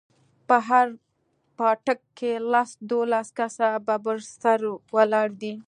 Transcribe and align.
په 0.47 0.55
هر 0.67 0.87
پاټک 1.57 1.99
کښې 2.17 2.33
لس 2.51 2.69
دولس 2.89 3.27
کسه 3.37 3.67
ببر 3.87 4.17
سري 4.41 4.71
ولاړ 4.95 5.27
دي. 5.41 5.53